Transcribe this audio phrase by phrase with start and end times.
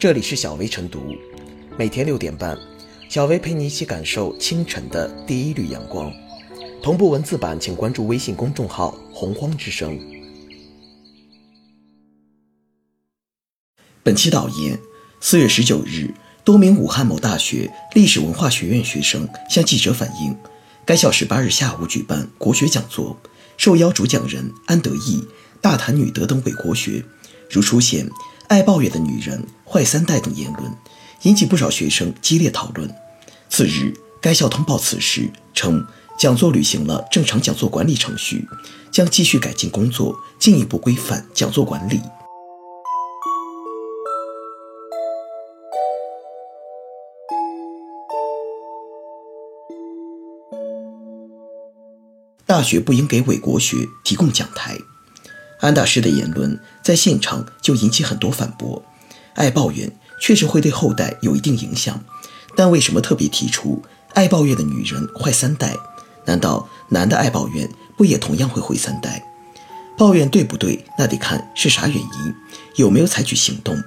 [0.00, 1.14] 这里是小薇晨读，
[1.76, 2.56] 每天六点半，
[3.10, 6.10] 小薇陪你一起感受清晨的第一缕阳光。
[6.82, 10.00] 同步文字版，请关注微信公众号“洪荒之声”。
[14.02, 14.78] 本期导言：
[15.20, 16.14] 四月十九日，
[16.44, 20.34] 多名武汉某大学历史文化学院学生向记者反映，
[20.86, 23.20] 该校十八日下午举办国学讲座，
[23.58, 25.22] 受邀主讲人安德义
[25.60, 27.04] 大谈女德等伪国学，
[27.50, 28.08] 如出现
[28.50, 30.76] “爱抱怨的女人”“坏三代”等言论，
[31.22, 32.92] 引起不少学生激烈讨论。
[33.48, 35.86] 次日，该校通报此事，称
[36.18, 38.48] 讲座履行了正常讲座管理程序，
[38.90, 42.00] 将继续改进工作，进一步规范讲座管理。
[52.44, 54.76] 大学不应给伪国学提供讲台。
[55.60, 58.82] 安大师的言论在现场就引起很多反驳。
[59.34, 62.02] 爱抱怨确实会对后代有一定影响，
[62.56, 63.82] 但为什么特别提出
[64.14, 65.76] 爱抱怨的女人坏三代？
[66.24, 69.24] 难道男的爱抱怨不也同样会毁三代？
[69.96, 70.84] 抱怨对不对？
[70.98, 72.34] 那得看是啥原因，
[72.76, 73.82] 有没有采取行动。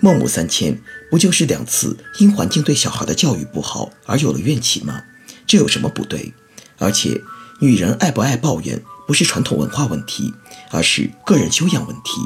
[0.00, 0.78] 孟母三迁
[1.10, 5.02] 不就是两次因环境对小孩的教育不好而有了怨气吗？
[5.46, 6.34] 这有什么不对？
[6.78, 7.20] 而且
[7.60, 8.82] 女人爱不爱抱怨？
[9.06, 10.34] 不是传统文化问题，
[10.70, 12.20] 而是个人修养问题。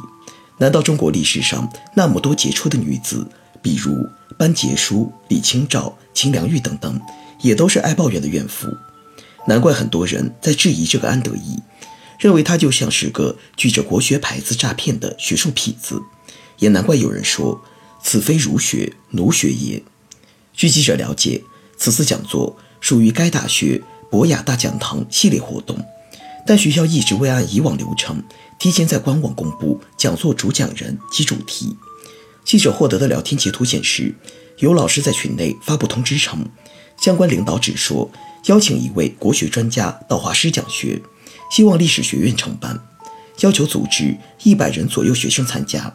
[0.58, 3.26] 难道中国历史上那么多杰出的女子，
[3.62, 7.00] 比如班杰书、李清照、秦良玉等等，
[7.40, 8.66] 也都是爱抱怨的怨妇？
[9.46, 11.62] 难怪很多人在质疑这个安德义，
[12.18, 16.02] 认为他就像是个举着国学牌子诈骗的学术痞子。
[16.58, 17.62] 也难怪有人说
[18.02, 19.82] 此非儒学，奴学也。
[20.52, 21.42] 据记者了解，
[21.78, 25.82] 此次讲座属于该大学博雅大讲堂系列活动。
[26.46, 28.22] 但学校一直未按以往流程
[28.58, 31.76] 提前在官网公布讲座主讲人及主题。
[32.44, 34.14] 记者获得的聊天截图显示，
[34.58, 36.44] 有老师在群内发布通知称，
[37.00, 38.10] 相关领导只说
[38.46, 41.00] 邀请一位国学专家到华师讲学，
[41.50, 42.78] 希望历史学院承办，
[43.40, 45.94] 要求组织一百人左右学生参加，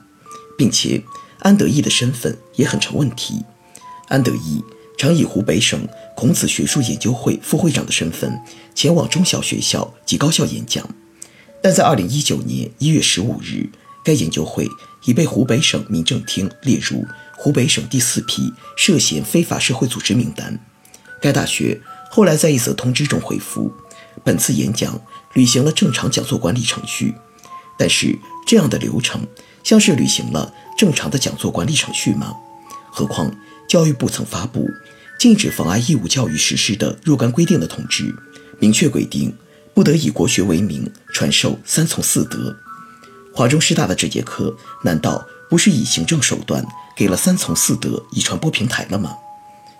[0.57, 1.03] 并且
[1.39, 3.43] 安德义的身份也很成问题。
[4.07, 4.63] 安德义。
[4.97, 8.39] 常以湖北省孔子学术研究会副会长的身份
[8.73, 10.87] 前往中小学校及高校演讲，
[11.61, 13.69] 但在二零一九年一月十五日，
[14.03, 14.67] 该研究会
[15.03, 17.05] 已被湖北省民政厅列入
[17.37, 20.57] 湖北省第四批涉嫌非法社会组织名单。
[21.21, 23.73] 该大学后来在一则通知中回复，
[24.23, 25.01] 本次演讲
[25.33, 27.13] 履行了正常讲座管理程序，
[27.77, 28.17] 但是
[28.47, 29.27] 这样的流程
[29.63, 32.33] 像是履行了正常的讲座管理程序吗？
[32.89, 33.35] 何况。
[33.67, 34.69] 教育部曾发布
[35.25, 38.13] 禁止妨碍义务教育实施的若干规定的通知，
[38.59, 39.35] 明确规定
[39.73, 42.55] 不得以国学为名传授三从四德。
[43.33, 46.63] 华中师大的这节课难道不是以行政手段
[46.95, 49.15] 给了三从四德以传播平台了吗？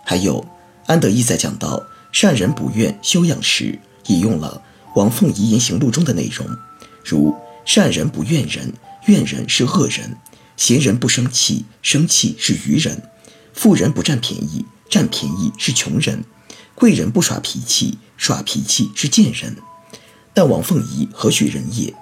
[0.03, 0.43] 还有，
[0.87, 3.77] 安德义在讲到善人不怨修养时，
[4.07, 4.59] 引用了
[4.95, 6.47] 王凤仪言行录中的内容，
[7.03, 7.35] 如
[7.65, 8.73] 善人不怨人，
[9.05, 10.09] 怨人是恶人；
[10.57, 12.99] 贤人不生气，生气是愚人。
[13.53, 16.19] 富人不占便宜，占便宜是穷人；
[16.73, 19.57] 贵人不耍脾气，耍脾气是贱人。
[20.33, 21.93] 但王凤仪何许人也？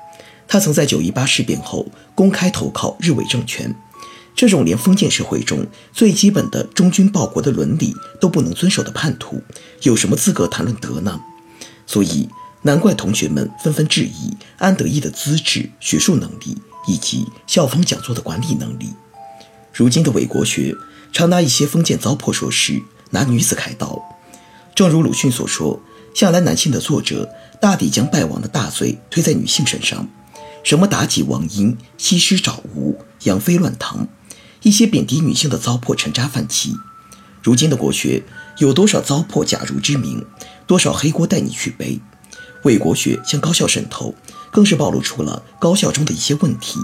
[0.48, 3.76] 他曾在九一八事变后公开投靠日伪政权，
[4.36, 9.42] 这种连封建社会中最基本的忠君报国的伦理都不能遵守的叛徒，
[9.82, 11.20] 有什么资格谈论德呢？
[11.88, 12.30] 所以，
[12.62, 16.56] 难怪同学们纷纷质疑安德义的资质、学术能力
[16.88, 18.94] 以及校方讲座的管理能力。
[19.74, 20.76] 如今的伪国学。
[21.14, 22.82] 常拿一些封建糟粕说事，
[23.12, 24.02] 拿女子开刀。
[24.74, 25.80] 正如鲁迅所说，
[26.16, 27.30] 向来男性的作者
[27.62, 30.10] 大抵将败亡的大罪推在女性身上，
[30.64, 34.08] 什么妲己、王英、西施找吴、杨妃乱唐，
[34.64, 36.74] 一些贬低女性的糟粕沉渣泛起。
[37.44, 38.24] 如今的国学
[38.58, 40.26] 有多少糟粕假如之名，
[40.66, 42.02] 多少黑锅带你去背？
[42.64, 44.16] 为国学向高校渗透，
[44.52, 46.80] 更是暴露出了高校中的一些问题。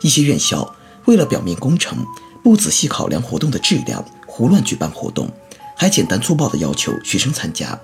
[0.00, 2.06] 一些院校为了表面工程。
[2.42, 5.30] 不仔细考量活动的质量，胡乱举办活动，
[5.76, 7.78] 还简单粗暴地要求学生参加。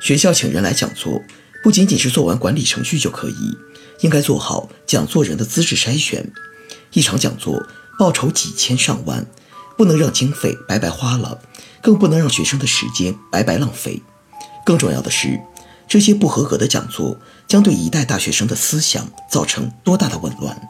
[0.00, 1.20] 学校请人来讲座，
[1.62, 3.56] 不仅仅是做完管理程序就可以，
[4.00, 6.32] 应该做好讲座人的资质筛选。
[6.92, 7.66] 一场讲座
[7.98, 9.26] 报酬几千上万，
[9.76, 11.40] 不能让经费白白花了，
[11.80, 14.02] 更不能让学生的时间白白浪费。
[14.64, 15.40] 更重要的是，
[15.86, 20.60] 这些不合格的讲座将对一代大学生的思想造成多大的紊乱？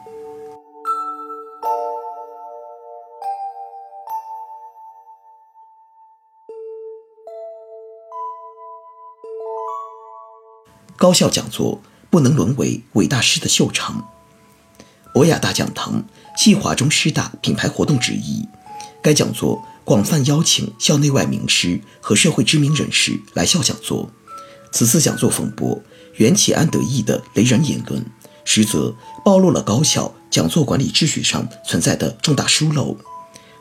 [11.03, 14.09] 高校讲座不能沦为伟大师的秀场。
[15.13, 16.01] 博雅大讲堂
[16.37, 18.47] 系华中师大品牌活动之一，
[19.01, 24.09] 该讲座广泛邀请校内外名师和社会知名人士来校讲座。
[24.71, 25.77] 此次讲座风波
[26.15, 28.01] 缘起安德义的雷人言论，
[28.45, 28.95] 实则
[29.25, 32.95] 暴露了高校讲座管理秩序上存在的重大疏漏。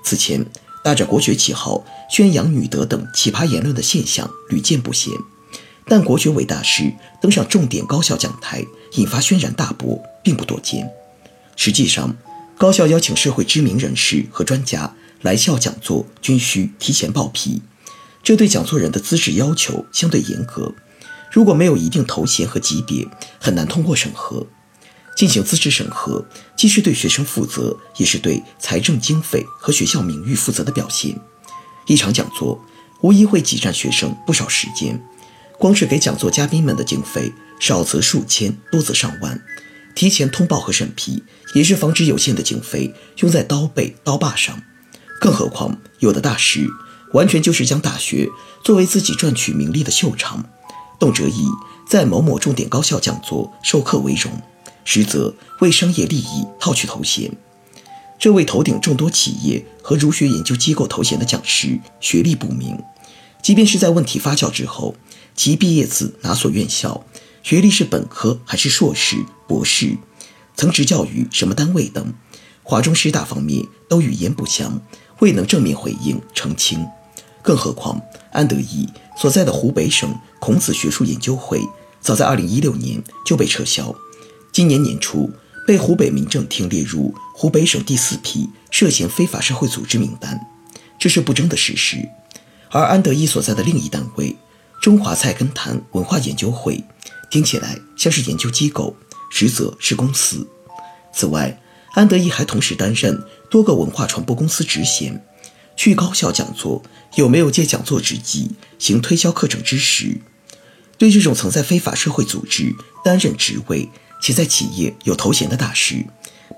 [0.05, 0.47] 此前，
[0.85, 5.13] 打着国学旗号宣扬女德等奇葩言论的现象屡见不鲜，
[5.87, 10.91] 但国学伟大师登上重点高校讲台，引发轩然大波，并不多见。
[11.57, 12.17] 实际上，
[12.57, 17.63] 高校邀请社会知名人士和专家来校讲座，均需提前报批，
[18.23, 20.73] 这对讲座人的资质要求相对严格。
[21.31, 23.07] 如果没有一定头衔和级别，
[23.41, 24.47] 很难通过审核。
[25.15, 26.25] 进行资质审核，
[26.57, 31.15] 既是对学生负责，也是对财政经费和学校名誉负责的表现。
[31.87, 32.59] 一场讲座
[33.03, 34.99] 无疑会挤占学生不少时间，
[35.63, 39.41] 光是给讲座嘉宾们的经费，少则数千，多则上万。
[39.95, 41.23] 提前通报和审批，
[41.55, 44.61] 也是防止有限的经费用在刀背刀把上。
[45.21, 46.69] 更何况，有的大师
[47.13, 48.29] 完全就是将大学
[48.65, 50.45] 作为自己赚取名利的秀场，
[50.99, 51.47] 动辄以
[51.89, 54.33] 在某某重点高校讲座授课为荣。
[54.85, 57.31] 实则为商业利益套取头衔。
[58.19, 62.77] 这位头顶众多企业和儒学研究机构头衔的讲师，学历不明。
[63.41, 64.97] 即便是在问题发酵之后，
[65.35, 67.05] 其毕业自哪所院校，
[67.43, 69.17] 学历是本科还是硕士、
[69.49, 69.97] 博士，
[70.55, 72.13] 曾执教于什么单位等，
[72.63, 74.81] 华中师大方面都语焉不详，
[75.21, 76.87] 未能正面回应澄清。
[77.43, 78.01] 更何况
[78.31, 78.89] 安德义
[79.19, 81.61] 所在的湖北省孔子学术研究会，
[82.01, 83.95] 早在2016年就被撤销。
[84.53, 85.31] 今年年初，
[85.67, 90.39] 被湖北民政厅列入湖北省第四批涉嫌非法社会组织名单，
[90.99, 92.09] 这是不争的事实。
[92.71, 94.37] 而安德义所在的另一单位——
[94.83, 96.83] 中华菜根谭文化研究会，
[97.31, 98.97] 听起来像是研究机构，
[99.31, 100.45] 实则是公司。
[101.15, 101.57] 此外，
[101.93, 103.17] 安德义还同时担任
[103.49, 105.25] 多个文化传播公司职衔。
[105.77, 106.83] 去高校讲座，
[107.15, 110.21] 有没有借讲座之机行推销课程之实？
[110.99, 112.75] 对这种曾在非法社会组织
[113.05, 113.89] 担任职位，
[114.21, 116.05] 且在企业有头衔的大师，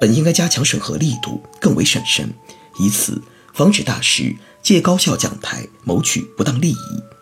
[0.00, 2.32] 本应该加强审核力度，更为审慎，
[2.78, 3.22] 以此
[3.52, 7.13] 防止大师借高校讲台谋取不当利益。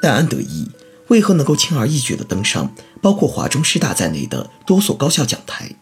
[0.00, 0.70] 但安德义
[1.08, 5.74] 为何能够轻而易举地登上包括华中师大在内的多所高校讲台？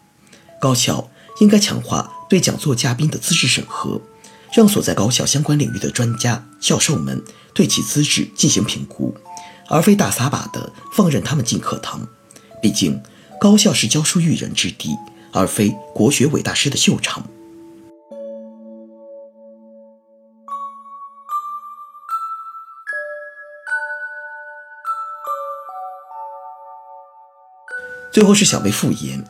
[0.59, 4.01] 高校应该强化对讲座嘉宾的资质审核，
[4.53, 7.23] 让所在高校相关领域的专家教授们
[7.53, 9.15] 对其资质进行评估，
[9.67, 12.07] 而非大撒把地放任他们进课堂。
[12.61, 13.01] 毕竟。
[13.41, 14.97] 高校是教书育人之地，
[15.31, 17.25] 而非国学伟大师的秀场。
[28.19, 29.23] 最后是小薇复言：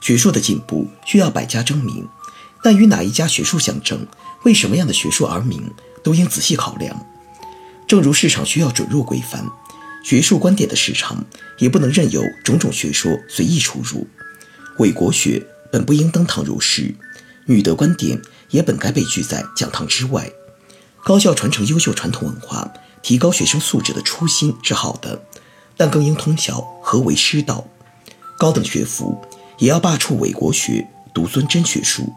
[0.00, 2.06] 学术的进步需要百家争鸣，
[2.62, 4.06] 但与哪一家学术相争，
[4.44, 5.68] 为什么样的学术而鸣，
[6.04, 7.04] 都应仔细考量。
[7.88, 9.44] 正如市场需要准入规范。
[10.04, 11.24] 学术观点的市场
[11.58, 14.06] 也不能任由种种学说随意出入，
[14.78, 16.94] 伪国学本不应登堂入室，
[17.46, 20.30] 女德观点也本该被拒在讲堂之外。
[21.02, 22.72] 高校传承优秀传统文化，
[23.02, 25.20] 提高学生素质的初心是好的，
[25.76, 27.66] 但更应通晓何为师道。
[28.40, 29.14] 高等学府
[29.58, 32.10] 也要罢黜伪国学，独尊真学术。